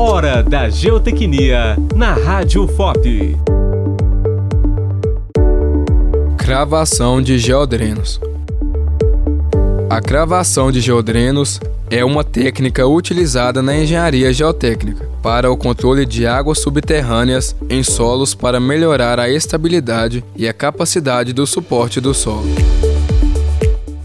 Hora 0.00 0.44
da 0.44 0.68
Geotecnia 0.68 1.76
na 1.92 2.12
Rádio 2.12 2.68
FOP. 2.68 3.36
Cravação 6.36 7.20
de 7.20 7.36
geodrenos. 7.36 8.20
A 9.90 10.00
cravação 10.00 10.70
de 10.70 10.80
geodrenos 10.80 11.58
é 11.90 12.04
uma 12.04 12.22
técnica 12.22 12.86
utilizada 12.86 13.60
na 13.60 13.76
engenharia 13.76 14.32
geotécnica 14.32 15.04
para 15.20 15.50
o 15.50 15.56
controle 15.56 16.06
de 16.06 16.28
águas 16.28 16.60
subterrâneas 16.60 17.56
em 17.68 17.82
solos 17.82 18.36
para 18.36 18.60
melhorar 18.60 19.18
a 19.18 19.28
estabilidade 19.28 20.22
e 20.36 20.46
a 20.46 20.52
capacidade 20.52 21.32
do 21.32 21.44
suporte 21.44 22.00
do 22.00 22.14
solo. 22.14 22.46